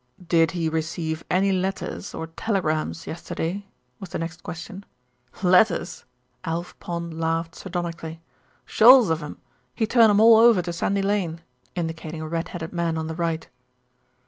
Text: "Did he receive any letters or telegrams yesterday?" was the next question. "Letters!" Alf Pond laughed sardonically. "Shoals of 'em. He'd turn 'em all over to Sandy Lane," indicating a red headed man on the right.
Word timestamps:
"Did 0.27 0.49
he 0.49 0.67
receive 0.67 1.23
any 1.29 1.51
letters 1.51 2.15
or 2.15 2.25
telegrams 2.25 3.05
yesterday?" 3.05 3.67
was 3.99 4.09
the 4.09 4.17
next 4.17 4.41
question. 4.41 4.83
"Letters!" 5.43 6.05
Alf 6.43 6.73
Pond 6.79 7.19
laughed 7.19 7.53
sardonically. 7.53 8.19
"Shoals 8.65 9.11
of 9.11 9.21
'em. 9.21 9.37
He'd 9.75 9.91
turn 9.91 10.09
'em 10.09 10.19
all 10.19 10.37
over 10.37 10.63
to 10.63 10.73
Sandy 10.73 11.03
Lane," 11.03 11.41
indicating 11.75 12.19
a 12.23 12.27
red 12.27 12.47
headed 12.47 12.73
man 12.73 12.97
on 12.97 13.05
the 13.05 13.13
right. 13.15 13.47